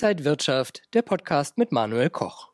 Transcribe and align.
Inside 0.00 0.24
Wirtschaft, 0.24 0.82
der 0.94 1.02
Podcast 1.02 1.58
mit 1.58 1.72
Manuel 1.72 2.08
Koch. 2.08 2.50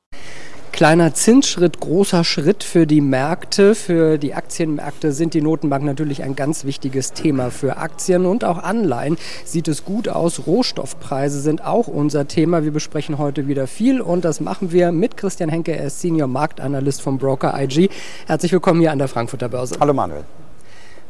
Kleiner 0.72 1.12
Zinsschritt, 1.12 1.78
großer 1.78 2.24
Schritt 2.24 2.64
für 2.64 2.87
die 2.87 3.03
Märkte, 3.03 3.74
für 3.74 4.17
die 4.17 4.32
Aktienmärkte 4.32 5.12
sind 5.12 5.35
die 5.35 5.42
Notenbanken 5.42 5.87
natürlich 5.87 6.22
ein 6.22 6.37
ganz 6.37 6.65
wichtiges 6.65 7.12
Thema. 7.12 7.51
Für 7.51 7.76
Aktien 7.76 8.24
und 8.24 8.44
auch 8.44 8.56
Anleihen 8.56 9.19
sieht 9.44 9.69
es 9.69 9.85
gut 9.85 10.08
aus. 10.08 10.46
Rohstoffpreise 10.46 11.38
sind 11.38 11.62
auch 11.62 11.87
unser 11.87 12.26
Thema. 12.28 12.65
Wir 12.65 12.72
besprechen 12.72 13.19
heute 13.19 13.47
wieder 13.47 13.67
viel 13.67 14.01
und 14.01 14.24
das 14.24 14.40
machen 14.40 14.72
wir 14.72 14.90
mit 14.90 15.19
Christian 15.19 15.51
Henke, 15.51 15.76
er 15.76 15.88
ist 15.88 16.01
Senior 16.01 16.29
Marktanalyst 16.29 17.02
vom 17.02 17.19
Broker 17.19 17.61
IG. 17.61 17.91
Herzlich 18.27 18.52
willkommen 18.52 18.80
hier 18.80 18.91
an 18.91 18.98
der 18.98 19.09
Frankfurter 19.09 19.51
Börse. 19.51 19.77
Hallo 19.80 19.92
Manuel. 19.92 20.24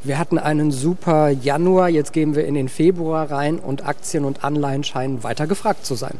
Wir 0.04 0.18
hatten 0.18 0.38
einen 0.38 0.70
super 0.70 1.30
Januar, 1.30 1.88
jetzt 1.88 2.12
gehen 2.12 2.36
wir 2.36 2.44
in 2.44 2.52
den 2.52 2.68
Februar 2.68 3.30
rein 3.30 3.58
und 3.58 3.86
Aktien 3.86 4.26
und 4.26 4.44
Anleihen 4.44 4.84
scheinen 4.84 5.24
weiter 5.24 5.46
gefragt 5.46 5.86
zu 5.86 5.94
sein. 5.94 6.18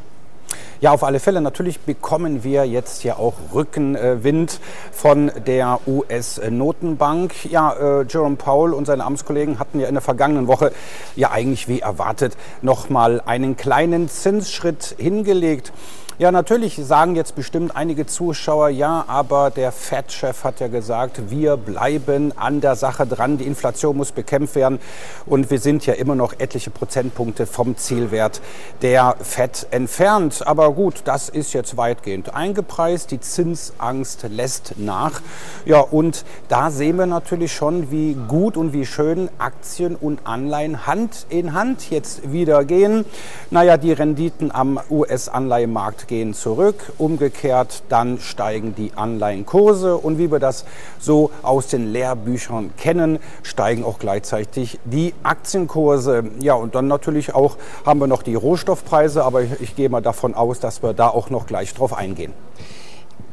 Ja, 0.84 0.92
auf 0.92 1.02
alle 1.02 1.18
Fälle. 1.18 1.40
Natürlich 1.40 1.80
bekommen 1.80 2.44
wir 2.44 2.66
jetzt 2.66 3.04
ja 3.04 3.16
auch 3.16 3.32
Rückenwind 3.54 4.60
von 4.92 5.32
der 5.46 5.80
US-Notenbank. 5.86 7.50
Ja, 7.50 7.72
äh, 7.72 8.04
Jerome 8.06 8.36
Powell 8.36 8.74
und 8.74 8.84
seine 8.84 9.02
Amtskollegen 9.02 9.58
hatten 9.58 9.80
ja 9.80 9.88
in 9.88 9.94
der 9.94 10.02
vergangenen 10.02 10.46
Woche 10.46 10.72
ja 11.16 11.30
eigentlich 11.30 11.68
wie 11.68 11.80
erwartet 11.80 12.36
noch 12.60 12.90
mal 12.90 13.22
einen 13.24 13.56
kleinen 13.56 14.10
Zinsschritt 14.10 14.96
hingelegt. 14.98 15.72
Ja, 16.16 16.30
natürlich 16.30 16.76
sagen 16.76 17.16
jetzt 17.16 17.34
bestimmt 17.34 17.74
einige 17.74 18.06
Zuschauer, 18.06 18.68
ja, 18.68 19.04
aber 19.08 19.50
der 19.50 19.72
Fed-Chef 19.72 20.44
hat 20.44 20.60
ja 20.60 20.68
gesagt, 20.68 21.28
wir 21.28 21.56
bleiben 21.56 22.30
an 22.38 22.60
der 22.60 22.76
Sache 22.76 23.04
dran, 23.04 23.36
die 23.36 23.46
Inflation 23.46 23.96
muss 23.96 24.12
bekämpft 24.12 24.54
werden 24.54 24.78
und 25.26 25.50
wir 25.50 25.58
sind 25.58 25.86
ja 25.86 25.94
immer 25.94 26.14
noch 26.14 26.34
etliche 26.38 26.70
Prozentpunkte 26.70 27.46
vom 27.46 27.76
Zielwert 27.76 28.40
der 28.80 29.16
Fed 29.22 29.66
entfernt. 29.72 30.46
Aber 30.46 30.70
gut, 30.70 31.02
das 31.04 31.28
ist 31.28 31.52
jetzt 31.52 31.76
weitgehend 31.76 32.32
eingepreist, 32.32 33.10
die 33.10 33.18
Zinsangst 33.18 34.24
lässt 34.28 34.74
nach. 34.76 35.20
Ja, 35.64 35.80
und 35.80 36.24
da 36.46 36.70
sehen 36.70 36.96
wir 36.96 37.06
natürlich 37.06 37.52
schon, 37.52 37.90
wie 37.90 38.14
gut 38.28 38.56
und 38.56 38.72
wie 38.72 38.86
schön 38.86 39.30
Aktien 39.38 39.96
und 39.96 40.28
Anleihen 40.28 40.86
Hand 40.86 41.26
in 41.28 41.54
Hand 41.54 41.90
jetzt 41.90 42.30
wieder 42.30 42.64
gehen. 42.64 43.04
Naja, 43.50 43.76
die 43.76 43.92
Renditen 43.92 44.54
am 44.54 44.78
US-Anleihemarkt 44.88 46.03
gehen 46.06 46.34
zurück, 46.34 46.92
umgekehrt 46.98 47.82
dann 47.88 48.18
steigen 48.20 48.74
die 48.74 48.92
Anleihenkurse 48.94 49.96
und 49.96 50.18
wie 50.18 50.30
wir 50.30 50.38
das 50.38 50.64
so 50.98 51.30
aus 51.42 51.68
den 51.68 51.92
Lehrbüchern 51.92 52.70
kennen, 52.76 53.18
steigen 53.42 53.84
auch 53.84 53.98
gleichzeitig 53.98 54.78
die 54.84 55.14
Aktienkurse. 55.22 56.24
Ja, 56.40 56.54
und 56.54 56.74
dann 56.74 56.88
natürlich 56.88 57.34
auch 57.34 57.56
haben 57.84 58.00
wir 58.00 58.06
noch 58.06 58.22
die 58.22 58.34
Rohstoffpreise, 58.34 59.24
aber 59.24 59.42
ich, 59.42 59.60
ich 59.60 59.76
gehe 59.76 59.88
mal 59.88 60.02
davon 60.02 60.34
aus, 60.34 60.60
dass 60.60 60.82
wir 60.82 60.92
da 60.92 61.08
auch 61.08 61.30
noch 61.30 61.46
gleich 61.46 61.74
drauf 61.74 61.92
eingehen. 61.92 62.32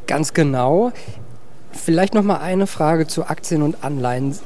Ganz 0.08 0.34
genau. 0.34 0.92
Vielleicht 1.72 2.14
noch 2.14 2.24
mal 2.24 2.38
eine 2.38 2.68
Frage 2.68 3.08
zu 3.08 3.26
Aktien 3.26 3.62
und 3.62 3.84
Anleihen. 3.84 4.38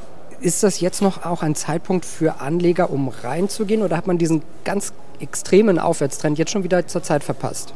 Ist 0.41 0.63
das 0.63 0.79
jetzt 0.79 1.01
noch 1.01 1.25
auch 1.25 1.41
ein 1.41 1.55
Zeitpunkt 1.55 2.05
für 2.05 2.39
Anleger, 2.39 2.91
um 2.91 3.09
reinzugehen 3.09 3.81
oder 3.81 3.97
hat 3.97 4.05
man 4.05 4.17
diesen 4.17 4.43
ganz 4.63 4.93
extremen 5.19 5.79
Aufwärtstrend 5.79 6.37
jetzt 6.37 6.51
schon 6.51 6.63
wieder 6.63 6.85
zur 6.87 7.03
Zeit 7.03 7.23
verpasst? 7.23 7.73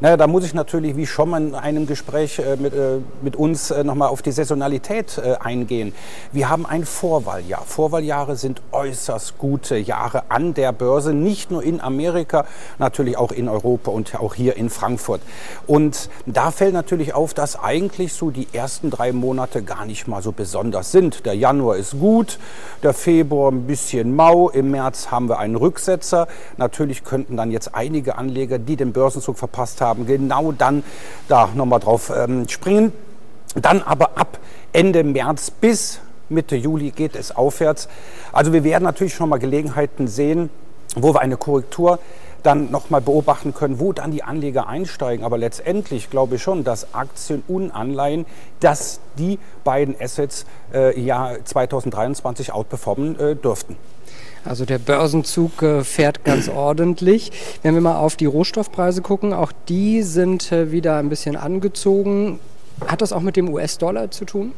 Naja, 0.00 0.16
da 0.16 0.26
muss 0.26 0.44
ich 0.44 0.54
natürlich, 0.54 0.96
wie 0.96 1.06
schon 1.06 1.30
mal 1.30 1.42
in 1.42 1.54
einem 1.54 1.86
Gespräch 1.86 2.38
äh, 2.38 2.56
mit, 2.56 2.72
äh, 2.74 2.98
mit 3.22 3.36
uns 3.36 3.70
äh, 3.70 3.84
nochmal 3.84 4.08
auf 4.08 4.22
die 4.22 4.32
Saisonalität 4.32 5.20
eingehen. 5.40 5.92
Wir 6.32 6.48
haben 6.48 6.66
ein 6.66 6.84
Vorwahljahr. 6.84 7.64
Vorwahljahre 7.64 8.36
sind 8.36 8.62
äußerst 8.72 9.38
gute 9.38 9.76
Jahre 9.76 10.24
an 10.30 10.54
der 10.54 10.72
Börse, 10.72 11.12
nicht 11.12 11.50
nur 11.50 11.62
in 11.62 11.80
Amerika, 11.80 12.46
natürlich 12.78 13.16
auch 13.16 13.32
in 13.32 13.48
Europa 13.48 13.90
und 13.90 14.14
auch 14.20 14.34
hier 14.34 14.56
in 14.56 14.70
Frankfurt. 14.70 15.20
Und 15.66 16.10
da 16.26 16.50
fällt 16.50 16.74
natürlich 16.74 17.14
auf, 17.14 17.34
dass 17.34 17.58
eigentlich 17.58 18.12
so 18.12 18.30
die 18.30 18.48
ersten 18.52 18.90
drei 18.90 19.12
Monate 19.12 19.62
gar 19.62 19.84
nicht 19.84 20.06
mal 20.08 20.22
so 20.22 20.32
besonders 20.32 20.92
sind. 20.92 21.26
Der 21.26 21.34
Januar 21.34 21.76
ist 21.76 21.98
gut, 21.98 22.38
der 22.82 22.94
Februar 22.94 23.50
ein 23.52 23.66
bisschen 23.66 24.14
mau, 24.14 24.48
im 24.48 24.70
März 24.70 25.10
haben 25.10 25.28
wir 25.28 25.38
einen 25.38 25.56
Rücksetzer. 25.56 26.28
Natürlich 26.56 27.04
könnten 27.04 27.36
dann 27.36 27.50
jetzt 27.50 27.74
einige 27.74 28.16
Anleger, 28.16 28.58
die 28.58 28.76
den 28.76 28.92
Börsenzug 28.92 29.38
verpassen, 29.38 29.69
verpasst 29.70 29.80
haben, 29.80 30.06
genau 30.06 30.52
dann 30.52 30.82
da 31.28 31.48
nochmal 31.54 31.80
drauf 31.80 32.12
ähm, 32.14 32.48
springen. 32.48 32.92
Dann 33.54 33.82
aber 33.82 34.16
ab 34.16 34.38
Ende 34.72 35.02
März 35.04 35.50
bis 35.50 36.00
Mitte 36.28 36.56
Juli 36.56 36.90
geht 36.90 37.16
es 37.16 37.34
aufwärts. 37.34 37.88
Also 38.32 38.52
wir 38.52 38.62
werden 38.62 38.84
natürlich 38.84 39.14
schon 39.14 39.28
mal 39.28 39.38
Gelegenheiten 39.38 40.06
sehen, 40.06 40.48
wo 40.94 41.12
wir 41.12 41.20
eine 41.20 41.36
Korrektur 41.36 41.98
dann 42.44 42.70
nochmal 42.70 43.00
beobachten 43.00 43.52
können, 43.52 43.80
wo 43.80 43.92
dann 43.92 44.12
die 44.12 44.22
Anleger 44.22 44.66
einsteigen. 44.68 45.24
Aber 45.24 45.36
letztendlich 45.36 46.08
glaube 46.08 46.36
ich 46.36 46.42
schon, 46.42 46.62
dass 46.64 46.94
Aktien 46.94 47.42
und 47.48 47.72
Anleihen, 47.72 48.24
dass 48.60 49.00
die 49.18 49.38
beiden 49.64 49.94
Assets 50.00 50.46
äh, 50.72 50.98
ja 50.98 51.32
2023 51.44 52.52
outperformen 52.52 53.18
äh, 53.18 53.36
dürften. 53.36 53.76
Also 54.44 54.64
der 54.64 54.78
Börsenzug 54.78 55.62
äh, 55.62 55.84
fährt 55.84 56.24
ganz 56.24 56.48
ordentlich. 56.48 57.30
Wenn 57.62 57.74
wir 57.74 57.80
mal 57.80 57.96
auf 57.96 58.16
die 58.16 58.26
Rohstoffpreise 58.26 59.02
gucken, 59.02 59.32
auch 59.32 59.52
die 59.68 60.02
sind 60.02 60.50
äh, 60.50 60.72
wieder 60.72 60.96
ein 60.96 61.08
bisschen 61.08 61.36
angezogen. 61.36 62.40
Hat 62.86 63.02
das 63.02 63.12
auch 63.12 63.20
mit 63.20 63.36
dem 63.36 63.48
US-Dollar 63.50 64.10
zu 64.10 64.24
tun? 64.24 64.52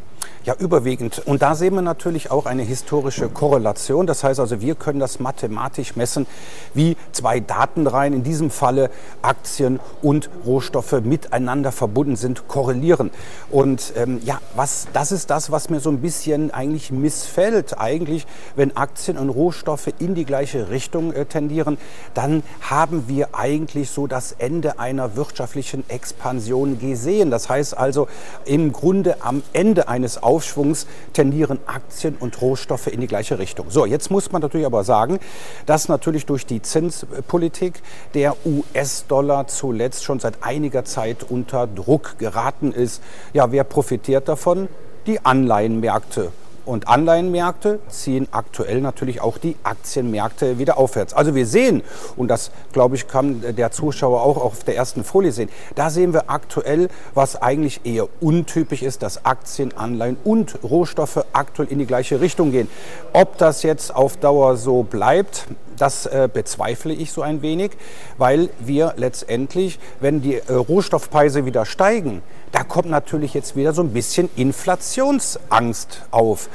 Ja, 0.45 0.57
überwiegend. 0.59 1.23
Und 1.25 1.41
da 1.41 1.55
sehen 1.55 1.75
wir 1.75 1.83
natürlich 1.83 2.33
auch 2.33 2.47
eine 2.47 2.63
historische 2.63 3.29
Korrelation. 3.29 4.09
Das 4.09 4.25
heißt 4.25 4.41
also, 4.41 4.61
wir 4.61 4.75
können 4.75 4.99
das 4.99 5.21
mathematisch 5.21 5.95
messen, 5.95 6.27
wie 6.75 6.97
zwei 7.13 7.39
Datenreihen, 7.39 8.13
in 8.13 8.25
diesem 8.25 8.51
Falle 8.51 8.91
Aktien 9.23 9.79
und 10.03 10.31
Rohstoffe 10.45 11.01
miteinander 11.05 11.71
verbunden 11.71 12.17
sind, 12.17 12.49
korrelieren. 12.49 13.13
Und 13.53 13.93
ähm, 13.95 14.21
ja, 14.25 14.41
was, 14.57 14.89
das 14.93 15.13
ist 15.13 15.31
das, 15.31 15.53
was 15.53 15.71
mir 15.71 15.79
so 15.79 15.91
ein 15.91 16.01
bisschen 16.01 16.51
eigentlich 16.51 16.91
missfällt. 16.91 17.79
Eigentlich, 17.79 18.27
wenn 18.57 18.77
Aktien 18.77 19.19
und 19.19 19.29
Rohstoffe 19.29 19.91
in 20.01 20.17
die 20.17 20.25
gleiche 20.25 20.71
Richtung 20.71 21.13
äh, 21.13 21.25
tendieren, 21.25 21.79
dann 22.15 22.43
haben 22.63 23.05
wir 23.07 23.37
eigentlich 23.37 23.91
so 23.91 24.09
das 24.09 24.33
Ende 24.33 24.81
einer 24.81 25.15
wirtschaftlichen 25.15 25.89
Expansion 25.89 26.81
gesehen. 26.81 27.31
Das 27.31 27.49
heißt 27.49 27.79
also, 27.79 28.09
im 28.45 28.73
Grunde 28.73 29.23
am 29.23 29.45
Ende 29.53 29.87
eines 29.87 30.21
Aufschwungs 30.33 30.87
tendieren 31.13 31.59
Aktien 31.67 32.17
und 32.19 32.41
Rohstoffe 32.41 32.87
in 32.87 33.03
die 33.03 33.07
gleiche 33.07 33.39
Richtung. 33.39 33.67
So, 33.69 33.85
jetzt 33.85 34.11
muss 34.11 34.33
man 34.33 34.41
natürlich 34.41 34.65
aber 34.65 34.83
sagen, 34.83 35.19
dass 35.67 35.91
natürlich 35.91 36.25
durch 36.25 36.47
die 36.47 36.63
Zinspolitik 36.63 37.83
der 38.15 38.35
US-Dollar 38.47 39.47
zuletzt 39.49 40.05
schon 40.05 40.21
seit 40.21 40.43
einiger 40.43 40.87
Zeit 40.87 41.19
unter 41.29 41.67
Druck 41.67 42.19
geraten 42.19 42.73
ist. 42.73 43.03
Ja, 43.35 43.53
wer 43.53 43.65
profitiert 43.65 44.27
davon? 44.27 44.69
Die 45.07 45.23
Anleihenmärkte. 45.23 46.33
Und 46.65 46.87
Anleihenmärkte 46.87 47.81
ziehen 47.89 48.29
aktuell 48.31 48.81
natürlich 48.81 49.21
auch 49.21 49.39
die 49.39 49.57
Aktienmärkte 49.65 50.59
wieder 50.59 50.79
aufwärts. 50.79 51.13
Also 51.13 51.35
wir 51.35 51.47
sehen, 51.47 51.83
und 52.17 52.29
das 52.29 52.53
glaube 52.73 52.95
ich 52.95 53.09
kann 53.09 53.43
der 53.57 53.73
Zuschauer 53.73 54.23
auch 54.23 54.37
auf 54.37 54.63
der 54.65 54.77
ersten 54.77 55.03
Folie 55.03 55.33
sehen, 55.33 55.49
da 55.75 55.91
sehen 55.91 56.13
wir 56.13 56.31
aktuell, 56.31 56.89
was 57.15 57.41
eigentlich 57.41 57.81
eher 57.85 58.07
untypisch 58.21 58.83
ist, 58.83 59.03
dass 59.03 59.25
Aktien, 59.25 59.77
Anleihen 59.77 60.17
und 60.23 60.59
Rohstoffe 60.63 61.25
aktuell 61.33 61.69
in 61.69 61.79
die 61.79 61.87
gleiche 61.87 62.21
Richtung 62.21 62.53
gehen. 62.53 62.69
Ob 63.13 63.39
das 63.39 63.63
jetzt 63.63 63.95
auf 63.95 64.17
Dauer 64.17 64.57
so 64.57 64.85
bleibt, 64.85 65.47
das 65.83 66.07
äh, 66.07 66.29
bezweifle 66.33 66.95
ich 66.95 67.11
so 67.11 67.23
ein 67.23 67.43
wenig, 67.43 67.73
weil 68.17 68.51
wir 68.61 68.95
letztendlich, 68.97 69.81
wenn 69.99 70.23
die 70.23 70.37
äh, 70.37 70.53
Rohstoffpreise 70.53 71.45
wieder 71.45 71.67
steigen, 71.67 72.23
da 72.53 72.63
kommt 72.63 72.89
natürlich 72.89 73.35
jetzt 73.35 73.57
wieder 73.57 73.73
so 73.73 73.83
ein 73.83 73.93
bisschen 73.93 74.31
Inflationsangst 74.37 76.03
auf. 76.13 76.49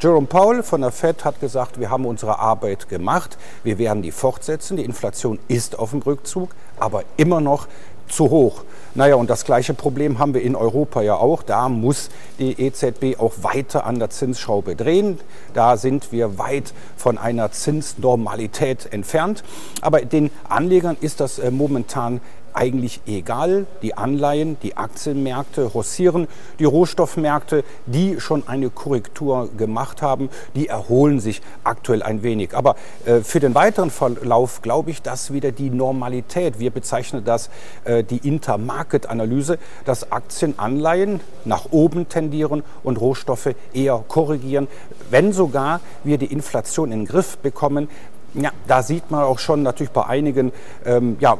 Jerome 0.00 0.26
Powell 0.26 0.62
von 0.62 0.82
der 0.82 0.90
Fed 0.90 1.24
hat 1.24 1.40
gesagt, 1.40 1.80
wir 1.80 1.88
haben 1.88 2.04
unsere 2.04 2.38
Arbeit 2.38 2.90
gemacht, 2.90 3.38
wir 3.62 3.78
werden 3.78 4.02
die 4.02 4.10
fortsetzen. 4.10 4.76
Die 4.76 4.84
Inflation 4.84 5.38
ist 5.48 5.78
auf 5.78 5.92
dem 5.92 6.02
Rückzug, 6.02 6.50
aber 6.78 7.04
immer 7.16 7.40
noch 7.40 7.68
zu 8.08 8.30
hoch. 8.30 8.64
Naja, 8.96 9.16
und 9.16 9.28
das 9.28 9.44
gleiche 9.44 9.74
Problem 9.74 10.20
haben 10.20 10.34
wir 10.34 10.42
in 10.42 10.54
Europa 10.54 11.02
ja 11.02 11.16
auch. 11.16 11.42
Da 11.42 11.68
muss 11.68 12.10
die 12.38 12.60
EZB 12.60 13.18
auch 13.18 13.32
weiter 13.42 13.86
an 13.86 13.98
der 13.98 14.10
Zinsschraube 14.10 14.76
drehen. 14.76 15.18
Da 15.52 15.76
sind 15.76 16.12
wir 16.12 16.38
weit 16.38 16.72
von 16.96 17.18
einer 17.18 17.50
Zinsnormalität 17.50 18.92
entfernt. 18.92 19.42
Aber 19.80 20.00
den 20.00 20.30
Anlegern 20.48 20.96
ist 21.00 21.18
das 21.18 21.40
äh, 21.40 21.50
momentan 21.50 22.20
eigentlich 22.54 23.00
egal. 23.06 23.66
Die 23.82 23.96
Anleihen, 23.96 24.56
die 24.62 24.76
Aktienmärkte 24.76 25.64
rossieren, 25.64 26.28
die 26.58 26.64
Rohstoffmärkte, 26.64 27.64
die 27.86 28.20
schon 28.20 28.46
eine 28.48 28.70
Korrektur 28.70 29.50
gemacht 29.56 30.02
haben, 30.02 30.30
die 30.54 30.68
erholen 30.68 31.20
sich 31.20 31.42
aktuell 31.64 32.02
ein 32.02 32.22
wenig. 32.22 32.54
Aber 32.54 32.76
äh, 33.04 33.20
für 33.20 33.40
den 33.40 33.54
weiteren 33.54 33.90
Verlauf 33.90 34.62
glaube 34.62 34.90
ich, 34.90 35.02
dass 35.02 35.32
wieder 35.32 35.52
die 35.52 35.70
Normalität, 35.70 36.58
wir 36.58 36.70
bezeichnen 36.70 37.24
das 37.24 37.50
äh, 37.84 38.04
die 38.04 38.26
Intermarket-Analyse, 38.26 39.58
dass 39.84 40.12
Aktien, 40.12 40.58
Anleihen 40.58 41.20
nach 41.44 41.66
oben 41.72 42.08
tendieren 42.08 42.62
und 42.82 43.00
Rohstoffe 43.00 43.54
eher 43.72 44.04
korrigieren. 44.06 44.68
Wenn 45.10 45.32
sogar 45.32 45.80
wir 46.04 46.18
die 46.18 46.32
Inflation 46.32 46.92
in 46.92 47.00
den 47.00 47.06
Griff 47.06 47.38
bekommen, 47.38 47.88
Ja, 48.34 48.50
da 48.66 48.82
sieht 48.82 49.12
man 49.12 49.22
auch 49.22 49.38
schon 49.38 49.62
natürlich 49.62 49.92
bei 49.92 50.06
einigen 50.06 50.52
ähm, 50.84 51.16
ja, 51.20 51.38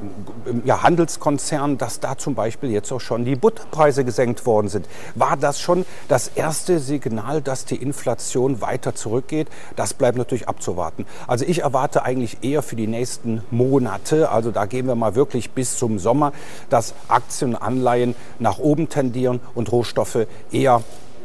ja, 0.65 0.85
Handelskonzernen, 0.85 1.77
dass 1.77 1.99
da 1.99 2.17
zum 2.17 2.37
Beispiel 2.37 2.71
jetzt 2.71 2.93
auch 2.93 3.01
schon 3.01 3.25
die 3.25 3.35
Butterpreise 3.35 4.05
gesenkt 4.05 4.47
worden 4.47 4.69
sind. 4.69 4.89
War 5.17 5.37
das 5.37 5.61
schon 5.61 5.87
das 6.07 6.29
erste 6.29 6.79
Signal, 6.79 7.43
dass 7.43 7.65
die 7.65 7.75
Inflation 7.75 8.61
weiter 8.61 8.95
zurückgeht? 8.95 9.49
Das 9.75 9.93
bleibt 9.93 10.17
natürlich 10.17 10.47
abzuwarten. 10.47 11.05
Also 11.27 11.45
ich 11.45 11.63
erwarte 11.63 12.05
eigentlich 12.05 12.39
eher 12.43 12.63
für 12.63 12.77
die 12.77 12.87
nächsten 12.87 13.43
Monate, 13.51 14.31
also 14.31 14.53
da 14.53 14.67
gehen 14.67 14.87
wir 14.87 14.95
mal 14.95 15.17
wirklich 15.17 15.51
bis 15.51 15.77
zum 15.77 15.99
Sommer, 15.99 16.33
dass 16.71 16.95
Aktien 17.09 17.57
und 17.57 17.63
Anleihen 17.63 18.15
nach 18.39 18.59
oben 18.59 18.89
tendieren 18.89 19.41
und 19.57 19.73
Rohstoffe 19.73 20.29
eher 20.53 20.83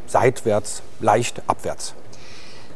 seitwärts, 0.08 0.82
leicht 1.00 1.44
abwärts. 1.46 1.94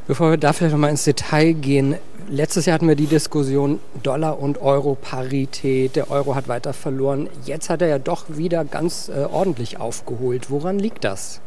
Bevor 0.06 0.32
wir 0.32 0.38
da 0.38 0.52
vielleicht 0.52 0.74
nochmal 0.74 0.90
ins 0.90 1.06
Detail 1.06 1.54
gehen, 1.54 1.96
letztes 2.28 2.66
Jahr 2.66 2.74
hatten 2.74 2.90
wir 2.90 2.96
die 2.98 3.08
Diskussion 3.08 3.80
Dollar- 4.04 4.38
und 4.38 4.62
Euro-Parität. 4.62 5.96
Der 5.96 6.12
Euro 6.12 6.36
hat 6.36 6.50
weiter 6.50 6.74
verloren. 6.74 7.30
Jetzt 7.46 7.70
hat 7.70 7.82
er 7.82 7.88
ja 7.88 8.00
doch 8.00 8.26
wieder 8.28 8.66
ganz 8.66 9.08
äh, 9.08 9.24
ordentlich 9.24 9.80
aufgeholt. 9.80 10.52
Woran 10.52 10.78
liegt 10.78 11.06
das? 11.06 11.40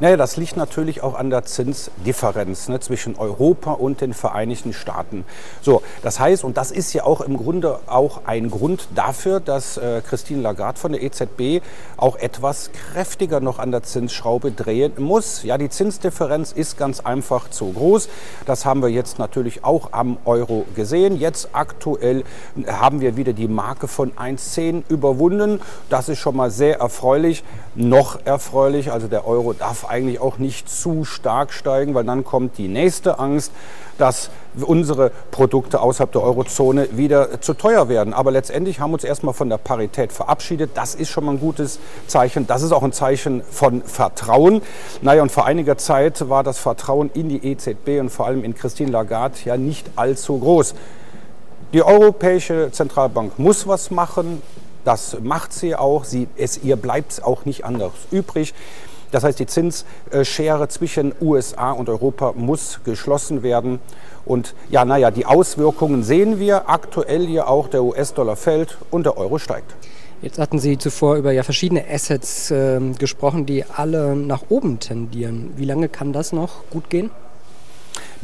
Naja, 0.00 0.16
das 0.16 0.36
liegt 0.36 0.56
natürlich 0.56 1.02
auch 1.02 1.14
an 1.14 1.30
der 1.30 1.44
Zinsdifferenz 1.44 2.68
ne, 2.68 2.80
zwischen 2.80 3.16
Europa 3.16 3.72
und 3.72 4.00
den 4.00 4.14
Vereinigten 4.14 4.72
Staaten. 4.72 5.24
So, 5.62 5.82
das 6.02 6.20
heißt, 6.20 6.44
und 6.44 6.56
das 6.56 6.70
ist 6.70 6.92
ja 6.92 7.04
auch 7.04 7.20
im 7.20 7.36
Grunde 7.36 7.78
auch 7.86 8.22
ein 8.26 8.50
Grund 8.50 8.88
dafür, 8.94 9.40
dass 9.40 9.76
äh, 9.76 10.02
Christine 10.06 10.42
Lagarde 10.42 10.78
von 10.78 10.92
der 10.92 11.02
EZB 11.02 11.62
auch 11.96 12.16
etwas 12.16 12.70
kräftiger 12.92 13.40
noch 13.40 13.58
an 13.58 13.70
der 13.70 13.82
Zinsschraube 13.82 14.52
drehen 14.52 14.92
muss. 14.98 15.42
Ja, 15.42 15.58
die 15.58 15.70
Zinsdifferenz 15.70 16.52
ist 16.52 16.76
ganz 16.76 17.00
einfach 17.00 17.50
zu 17.50 17.72
groß. 17.72 18.08
Das 18.44 18.64
haben 18.64 18.82
wir 18.82 18.90
jetzt 18.90 19.18
natürlich 19.18 19.64
auch 19.64 19.92
am 19.92 20.18
Euro 20.24 20.66
gesehen. 20.74 21.18
Jetzt 21.18 21.50
aktuell 21.52 22.24
haben 22.66 23.00
wir 23.00 23.16
wieder 23.16 23.32
die 23.32 23.48
Marke 23.48 23.88
von 23.88 24.12
1,10 24.12 24.82
überwunden. 24.88 25.60
Das 25.88 26.08
ist 26.08 26.18
schon 26.18 26.36
mal 26.36 26.50
sehr 26.50 26.78
erfreulich. 26.80 27.44
Noch 27.78 28.24
erfreulich, 28.24 28.90
also 28.90 29.06
der 29.06 29.26
Euro 29.26 29.52
darf 29.52 29.84
eigentlich 29.84 30.18
auch 30.18 30.38
nicht 30.38 30.70
zu 30.70 31.04
stark 31.04 31.52
steigen, 31.52 31.94
weil 31.94 32.04
dann 32.04 32.24
kommt 32.24 32.56
die 32.56 32.68
nächste 32.68 33.18
Angst, 33.18 33.52
dass 33.98 34.30
unsere 34.58 35.10
Produkte 35.30 35.82
außerhalb 35.82 36.10
der 36.10 36.22
Eurozone 36.22 36.88
wieder 36.96 37.42
zu 37.42 37.52
teuer 37.52 37.90
werden. 37.90 38.14
Aber 38.14 38.30
letztendlich 38.30 38.80
haben 38.80 38.92
wir 38.92 38.94
uns 38.94 39.04
erstmal 39.04 39.34
von 39.34 39.50
der 39.50 39.58
Parität 39.58 40.10
verabschiedet. 40.10 40.70
Das 40.72 40.94
ist 40.94 41.10
schon 41.10 41.26
mal 41.26 41.32
ein 41.32 41.40
gutes 41.40 41.78
Zeichen. 42.06 42.46
Das 42.46 42.62
ist 42.62 42.72
auch 42.72 42.82
ein 42.82 42.92
Zeichen 42.92 43.42
von 43.42 43.82
Vertrauen. 43.82 44.62
Naja, 45.02 45.20
und 45.20 45.30
vor 45.30 45.44
einiger 45.44 45.76
Zeit 45.76 46.30
war 46.30 46.42
das 46.42 46.58
Vertrauen 46.58 47.10
in 47.12 47.28
die 47.28 47.46
EZB 47.46 48.00
und 48.00 48.08
vor 48.08 48.26
allem 48.26 48.42
in 48.42 48.54
Christine 48.54 48.90
Lagarde 48.90 49.36
ja 49.44 49.58
nicht 49.58 49.90
allzu 49.96 50.38
groß. 50.38 50.74
Die 51.74 51.82
Europäische 51.82 52.70
Zentralbank 52.72 53.38
muss 53.38 53.68
was 53.68 53.90
machen. 53.90 54.40
Das 54.86 55.16
macht 55.20 55.52
sie 55.52 55.74
auch. 55.74 56.04
Sie, 56.04 56.28
es, 56.36 56.62
ihr 56.62 56.76
bleibt 56.76 57.20
auch 57.24 57.44
nicht 57.44 57.64
anders 57.64 57.90
übrig. 58.12 58.54
Das 59.10 59.24
heißt, 59.24 59.40
die 59.40 59.46
Zinsschere 59.46 60.68
zwischen 60.68 61.12
USA 61.20 61.72
und 61.72 61.88
Europa 61.88 62.34
muss 62.36 62.78
geschlossen 62.84 63.42
werden. 63.42 63.80
Und 64.24 64.54
ja, 64.70 64.84
naja, 64.84 65.10
die 65.10 65.26
Auswirkungen 65.26 66.04
sehen 66.04 66.38
wir 66.38 66.68
aktuell 66.70 67.26
hier 67.26 67.48
auch. 67.48 67.66
Der 67.66 67.82
US-Dollar 67.82 68.36
fällt 68.36 68.78
und 68.92 69.06
der 69.06 69.18
Euro 69.18 69.38
steigt. 69.38 69.74
Jetzt 70.22 70.38
hatten 70.38 70.60
Sie 70.60 70.78
zuvor 70.78 71.16
über 71.16 71.32
ja 71.32 71.42
verschiedene 71.42 71.84
Assets 71.90 72.52
äh, 72.52 72.78
gesprochen, 72.96 73.44
die 73.44 73.64
alle 73.64 74.14
nach 74.14 74.44
oben 74.50 74.78
tendieren. 74.78 75.52
Wie 75.56 75.64
lange 75.64 75.88
kann 75.88 76.12
das 76.12 76.32
noch 76.32 76.62
gut 76.70 76.90
gehen? 76.90 77.10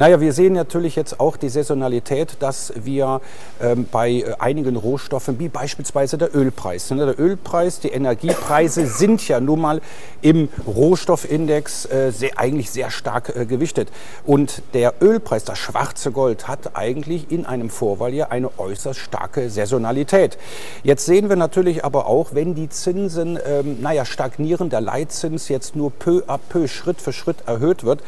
Naja, 0.03 0.21
wir 0.21 0.33
sehen 0.33 0.55
natürlich 0.55 0.97
jetzt 0.97 1.21
auch 1.21 1.37
die 1.37 1.49
Saisonalität, 1.49 2.39
dass 2.41 2.73
wir 2.75 3.21
ähm, 3.63 3.87
bei 3.89 4.11
äh, 4.11 4.35
einigen 4.41 4.75
Rohstoffen, 4.75 5.39
wie 5.39 5.49
beispielsweise 5.49 6.19
der 6.19 6.35
Ölpreis, 6.35 6.91
ne, 6.91 7.07
der 7.07 7.21
Ölpreis, 7.21 7.79
die 7.79 7.91
Energiepreise 7.91 8.85
sind 8.89 9.29
ja 9.29 9.39
nun 9.39 9.61
mal 9.61 9.81
im 10.21 10.49
Rohstoffindex 10.67 11.85
äh, 11.85 12.11
sehr, 12.11 12.37
eigentlich 12.37 12.73
sehr 12.73 12.91
stark 12.91 13.37
äh, 13.37 13.47
gewichtet. 13.47 13.91
Und 14.27 14.63
der 14.75 14.95
Ölpreis, 15.01 15.45
das 15.45 15.59
schwarze 15.59 16.11
Gold, 16.11 16.49
hat 16.49 16.75
eigentlich 16.75 17.31
in 17.31 17.47
einem 17.47 17.71
Vorwahljahr 17.71 18.33
eine 18.33 18.59
äußerst 18.59 18.99
starke 18.99 19.51
Saisonalität. 19.51 20.37
Jetzt 20.83 21.07
sehen 21.07 21.29
wir 21.29 21.37
natürlich 21.37 21.85
aber 21.85 22.07
auch, 22.07 22.35
wenn 22.35 22.57
die 22.57 22.69
Zinsen, 22.69 23.39
ähm, 23.47 23.81
naja, 23.81 24.05
stagnieren, 24.05 24.69
der 24.69 24.81
Leitzins 24.81 25.49
jetzt 25.49 25.77
nur 25.77 25.93
peu 25.93 26.25
à 26.27 26.41
peu, 26.49 26.67
Schritt 26.67 27.01
für 27.01 27.13
Schritt 27.13 27.37
erhöht 27.47 27.85
wird 27.85 28.03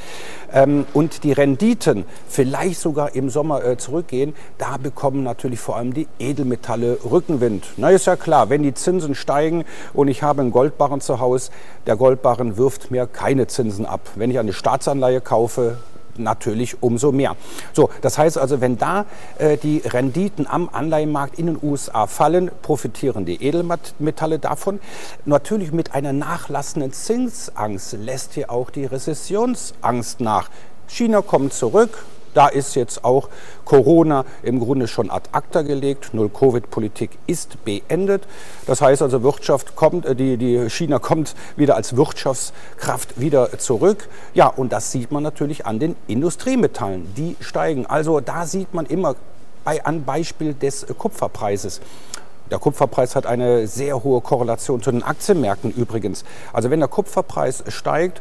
ähm, 0.53 0.87
und 0.93 1.23
die 1.23 1.31
Rendite 1.33 1.84
Renditen 1.85 2.05
vielleicht 2.29 2.81
sogar 2.81 3.15
im 3.15 3.31
Sommer 3.31 3.65
äh, 3.65 3.77
zurückgehen, 3.77 4.35
da 4.59 4.77
bekommen 4.77 5.23
natürlich 5.23 5.61
vor 5.61 5.77
allem 5.77 5.95
die 5.95 6.09
Edelmetalle 6.19 6.99
Rückenwind. 7.11 7.65
Na 7.77 7.91
ist 7.91 8.07
ja 8.07 8.17
klar, 8.17 8.51
wenn 8.51 8.63
die 8.63 8.75
Zinsen 8.75 9.15
steigen 9.15 9.65
und 9.93 10.09
ich 10.09 10.23
habe 10.23 10.41
einen 10.41 10.51
Goldbarren 10.51 11.01
zu 11.01 11.21
Hause, 11.21 11.51
der 11.87 11.97
Goldbarren 11.97 12.57
wirft 12.57 12.91
mir 12.91 13.07
keine 13.07 13.47
Zinsen 13.47 13.87
ab. 13.87 14.01
Wenn 14.17 14.31
ich 14.31 14.39
eine 14.39 14.53
Staatsanleihe 14.53 15.21
kaufe, 15.21 15.79
natürlich 16.17 16.81
umso 16.81 17.13
mehr. 17.13 17.37
So, 17.73 17.91
das 18.01 18.19
heißt 18.19 18.39
also, 18.39 18.61
wenn 18.61 18.79
da 18.79 19.07
äh, 19.39 19.57
die 19.57 19.79
Renditen 19.79 20.47
am 20.47 20.69
Anleihenmarkt 20.73 21.39
in 21.39 21.47
den 21.47 21.59
USA 21.61 22.07
fallen, 22.07 22.51
profitieren 22.63 23.25
die 23.25 23.43
Edelmetalle 23.43 24.39
davon. 24.39 24.81
Natürlich 25.25 25.73
mit 25.73 25.93
einer 25.93 26.13
nachlassenden 26.13 26.93
Zinsangst 26.93 27.95
lässt 27.95 28.35
hier 28.35 28.51
auch 28.51 28.71
die 28.71 28.87
Rezessionsangst 28.87 30.21
nach. 30.21 30.51
China 30.89 31.23
kommt 31.23 31.53
zurück. 31.53 32.05
Da 32.35 32.49
ist 32.49 32.75
jetzt 32.75 33.05
auch 33.05 33.29
Corona 33.65 34.25
im 34.43 34.59
Grunde 34.59 34.89
schon 34.89 35.09
ad 35.09 35.29
acta 35.33 35.63
gelegt. 35.63 36.13
Null-Covid-Politik 36.13 37.11
ist 37.29 37.65
beendet. 37.65 38.25
Das 38.67 38.81
heißt 38.81 39.03
also, 39.03 39.23
Wirtschaft 39.23 39.77
kommt, 39.77 40.05
äh, 40.05 40.17
die, 40.17 40.37
die 40.37 40.69
China 40.69 40.99
kommt 40.99 41.35
wieder 41.57 41.77
als 41.77 41.97
Wirtschaftskraft 41.97 43.21
wieder 43.21 43.57
zurück. 43.59 44.09
Ja, 44.35 44.49
und 44.49 44.73
das 44.73 44.91
sieht 44.91 45.13
man 45.13 45.23
natürlich 45.23 45.65
an 45.65 45.79
den 45.79 45.95
Industriemetallen. 46.09 47.15
Die 47.15 47.37
steigen. 47.41 47.87
Also 47.87 48.21
da 48.21 48.47
sieht 48.47 48.75
man 48.75 48.87
immer 48.87 49.15
bei, 49.63 49.85
an 49.85 50.05
Beispiel 50.05 50.55
des 50.55 50.87
Kupferpreises. 50.99 51.81
Der 52.51 52.59
Kupferpreis 52.59 53.17
hat 53.17 53.25
eine 53.25 53.67
sehr 53.67 54.05
hohe 54.05 54.21
Korrelation 54.21 54.83
zu 54.83 54.91
den 54.93 55.03
Aktienmärkten 55.03 55.71
übrigens. 55.73 56.25
Also 56.53 56.71
wenn 56.71 56.79
der 56.79 56.91
Kupferpreis 56.91 57.65
steigt, 57.69 58.21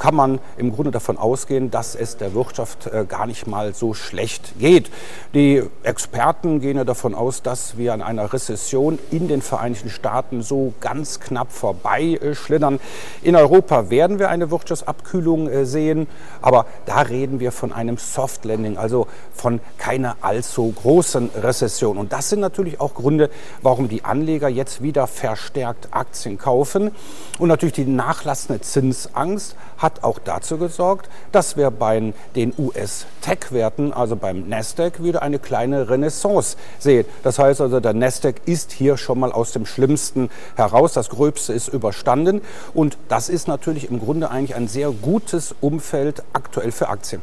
kann 0.00 0.16
man 0.16 0.40
im 0.56 0.72
Grunde 0.72 0.90
davon 0.90 1.18
ausgehen, 1.18 1.70
dass 1.70 1.94
es 1.94 2.16
der 2.16 2.34
Wirtschaft 2.34 2.86
äh, 2.86 3.04
gar 3.06 3.26
nicht 3.26 3.46
mal 3.46 3.74
so 3.74 3.94
schlecht 3.94 4.58
geht. 4.58 4.90
Die 5.34 5.62
Experten 5.84 6.60
gehen 6.60 6.78
ja 6.78 6.84
davon 6.84 7.14
aus, 7.14 7.42
dass 7.42 7.76
wir 7.76 7.92
an 7.92 8.02
einer 8.02 8.32
Rezession 8.32 8.98
in 9.10 9.28
den 9.28 9.42
Vereinigten 9.42 9.90
Staaten 9.90 10.42
so 10.42 10.72
ganz 10.80 11.20
knapp 11.20 11.52
vorbei 11.52 12.18
schlittern. 12.32 12.80
In 13.22 13.36
Europa 13.36 13.90
werden 13.90 14.18
wir 14.18 14.30
eine 14.30 14.50
Wirtschaftsabkühlung 14.50 15.48
äh, 15.48 15.66
sehen, 15.66 16.06
aber 16.40 16.66
da 16.86 17.02
reden 17.02 17.38
wir 17.38 17.52
von 17.52 17.72
einem 17.72 17.98
Soft 17.98 18.46
Landing, 18.46 18.78
also 18.78 19.06
von 19.34 19.60
keiner 19.76 20.16
allzu 20.22 20.72
großen 20.72 21.30
Rezession. 21.36 21.98
Und 21.98 22.12
das 22.12 22.30
sind 22.30 22.40
natürlich 22.40 22.80
auch 22.80 22.94
Gründe, 22.94 23.28
warum 23.60 23.88
die 23.90 24.04
Anleger 24.04 24.48
jetzt 24.48 24.82
wieder 24.82 25.06
verstärkt 25.06 25.88
Aktien 25.90 26.38
kaufen. 26.38 26.90
Und 27.38 27.48
natürlich 27.48 27.74
die 27.74 27.84
nachlassende 27.84 28.62
Zinsangst 28.62 29.56
hat 29.76 29.89
hat 29.90 30.04
auch 30.04 30.18
dazu 30.18 30.58
gesorgt, 30.58 31.08
dass 31.32 31.56
wir 31.56 31.70
bei 31.70 32.12
den 32.36 32.52
US-Tech-Werten, 32.56 33.92
also 33.92 34.16
beim 34.16 34.48
Nasdaq, 34.48 35.02
wieder 35.02 35.22
eine 35.22 35.38
kleine 35.38 35.88
Renaissance 35.88 36.56
sehen. 36.78 37.06
Das 37.22 37.38
heißt 37.38 37.60
also, 37.60 37.80
der 37.80 37.92
Nasdaq 37.92 38.42
ist 38.46 38.72
hier 38.72 38.96
schon 38.96 39.18
mal 39.18 39.32
aus 39.32 39.52
dem 39.52 39.66
Schlimmsten 39.66 40.30
heraus. 40.56 40.92
Das 40.92 41.08
Gröbste 41.08 41.52
ist 41.52 41.68
überstanden. 41.68 42.40
Und 42.72 42.96
das 43.08 43.28
ist 43.28 43.48
natürlich 43.48 43.90
im 43.90 43.98
Grunde 43.98 44.30
eigentlich 44.30 44.54
ein 44.54 44.68
sehr 44.68 44.90
gutes 44.90 45.54
Umfeld 45.60 46.22
aktuell 46.32 46.72
für 46.72 46.88
Aktien. 46.88 47.22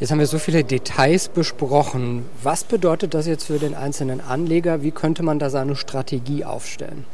Jetzt 0.00 0.10
haben 0.10 0.18
wir 0.18 0.26
so 0.26 0.38
viele 0.38 0.64
Details 0.64 1.28
besprochen. 1.28 2.26
Was 2.42 2.64
bedeutet 2.64 3.14
das 3.14 3.26
jetzt 3.26 3.44
für 3.44 3.58
den 3.58 3.74
einzelnen 3.74 4.20
Anleger? 4.20 4.82
Wie 4.82 4.90
könnte 4.90 5.22
man 5.22 5.38
da 5.38 5.50
seine 5.50 5.76
Strategie 5.76 6.44
aufstellen? 6.44 7.04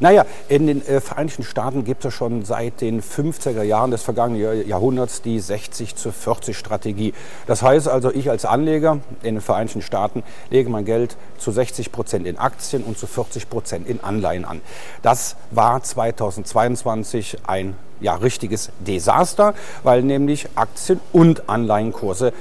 Naja, 0.00 0.24
in 0.48 0.66
den 0.66 0.86
äh, 0.86 1.00
Vereinigten 1.00 1.42
Staaten 1.42 1.84
gibt 1.84 2.04
es 2.04 2.14
schon 2.14 2.44
seit 2.44 2.80
den 2.80 3.02
50er 3.02 3.62
Jahren 3.62 3.90
des 3.90 4.02
vergangenen 4.02 4.66
Jahrhunderts 4.66 5.22
die 5.22 5.40
60 5.40 5.96
zu 5.96 6.12
40 6.12 6.56
Strategie. 6.56 7.14
Das 7.46 7.62
heißt 7.62 7.88
also, 7.88 8.12
ich 8.12 8.30
als 8.30 8.44
Anleger 8.44 8.98
in 9.22 9.36
den 9.36 9.40
Vereinigten 9.40 9.82
Staaten 9.82 10.22
lege 10.50 10.68
mein 10.68 10.84
Geld 10.84 11.16
zu 11.38 11.50
60 11.50 11.92
Prozent 11.92 12.26
in 12.26 12.38
Aktien 12.38 12.82
und 12.82 12.98
zu 12.98 13.06
40 13.06 13.48
Prozent 13.48 13.88
in 13.88 14.00
Anleihen 14.00 14.44
an. 14.44 14.60
Das 15.02 15.36
war 15.50 15.82
2022 15.82 17.38
ein 17.46 17.76
ja, 18.00 18.14
richtiges 18.14 18.70
Desaster, 18.80 19.54
weil 19.82 20.02
nämlich 20.02 20.48
Aktien- 20.54 21.00
und 21.12 21.48
Anleihenkurse 21.48 22.32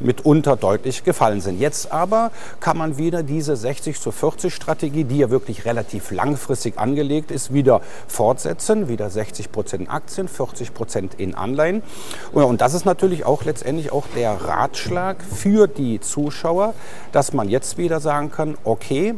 mitunter 0.00 0.56
deutlich 0.56 1.04
gefallen 1.04 1.40
sind. 1.40 1.60
Jetzt 1.60 1.92
aber 1.92 2.30
kann 2.60 2.76
man 2.76 2.98
wieder 2.98 3.22
diese 3.22 3.56
60 3.56 4.00
zu 4.00 4.12
40 4.12 4.54
Strategie, 4.54 5.04
die 5.04 5.18
ja 5.18 5.30
wirklich 5.30 5.64
relativ 5.64 6.10
langfristig 6.10 6.78
angelegt 6.78 7.30
ist, 7.30 7.52
wieder 7.52 7.80
fortsetzen. 8.08 8.88
Wieder 8.88 9.10
60 9.10 9.52
Prozent 9.52 9.90
Aktien, 9.90 10.28
40 10.28 10.74
Prozent 10.74 11.14
in 11.14 11.34
Anleihen. 11.34 11.82
Und 12.32 12.60
das 12.60 12.74
ist 12.74 12.84
natürlich 12.84 13.24
auch 13.24 13.44
letztendlich 13.44 13.92
auch 13.92 14.06
der 14.14 14.32
Ratschlag 14.32 15.22
für 15.22 15.66
die 15.66 16.00
Zuschauer, 16.00 16.74
dass 17.12 17.32
man 17.32 17.48
jetzt 17.48 17.78
wieder 17.78 18.00
sagen 18.00 18.30
kann, 18.30 18.56
okay, 18.64 19.14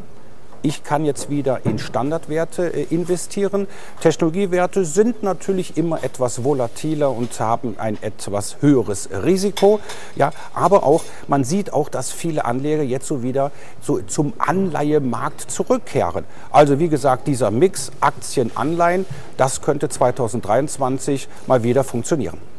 ich 0.63 0.85
kann 0.85 1.05
jetzt 1.05 1.31
wieder 1.31 1.61
in 1.65 1.79
Standardwerte 1.79 2.73
äh, 2.73 2.87
investieren. 2.91 3.67
Technologiewerte 4.01 4.85
sind 4.85 5.23
natürlich 5.23 5.77
immer 5.77 6.03
etwas 6.05 6.45
volatiler 6.45 7.11
und 7.11 7.39
haben 7.41 7.77
ein 7.79 7.99
etwas 8.03 8.57
höheres 8.61 9.09
Risiko. 9.11 9.81
Ja, 10.17 10.31
aber 10.55 10.85
auch, 10.85 11.03
man 11.29 11.45
sieht 11.45 11.73
auch, 11.73 11.89
dass 11.89 12.13
viele 12.13 12.45
Anleger 12.45 12.83
jetzt 12.83 13.07
so 13.07 13.23
wieder 13.23 13.51
so 13.81 14.01
zum 14.01 14.33
Anleihemarkt 14.39 15.51
zurückkehren. 15.51 16.25
Also 16.51 16.79
wie 16.79 16.89
gesagt, 16.89 17.27
dieser 17.27 17.51
Mix 17.51 17.91
Aktien, 18.01 18.53
Anleihen, 18.55 19.07
das 19.37 19.63
könnte 19.63 19.89
2023 19.89 21.29
mal 21.47 21.63
wieder 21.63 21.85
funktionieren 21.85 22.52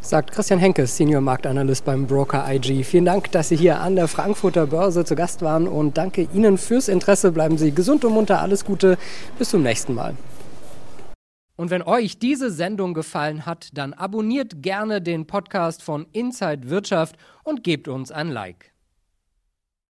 sagt 0.00 0.32
Christian 0.32 0.58
Henke, 0.58 0.86
Senior 0.86 1.20
Marktanalyst 1.20 1.84
beim 1.84 2.06
Broker 2.06 2.44
IG. 2.50 2.84
Vielen 2.84 3.04
Dank, 3.04 3.30
dass 3.32 3.50
Sie 3.50 3.56
hier 3.56 3.80
an 3.80 3.96
der 3.96 4.08
Frankfurter 4.08 4.66
Börse 4.66 5.04
zu 5.04 5.14
Gast 5.14 5.42
waren 5.42 5.68
und 5.68 5.98
danke 5.98 6.28
Ihnen 6.32 6.58
fürs 6.58 6.88
Interesse. 6.88 7.32
Bleiben 7.32 7.58
Sie 7.58 7.72
gesund 7.72 8.04
und 8.04 8.14
munter. 8.14 8.40
Alles 8.40 8.64
Gute. 8.64 8.98
Bis 9.38 9.50
zum 9.50 9.62
nächsten 9.62 9.94
Mal. 9.94 10.14
Und 11.56 11.70
wenn 11.70 11.82
euch 11.82 12.18
diese 12.18 12.50
Sendung 12.50 12.94
gefallen 12.94 13.44
hat, 13.44 13.68
dann 13.74 13.92
abonniert 13.92 14.62
gerne 14.62 15.02
den 15.02 15.26
Podcast 15.26 15.82
von 15.82 16.06
Inside 16.12 16.70
Wirtschaft 16.70 17.16
und 17.44 17.62
gebt 17.62 17.86
uns 17.86 18.10
ein 18.10 18.30
Like. 18.30 18.72